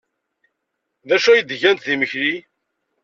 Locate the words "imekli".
1.93-2.33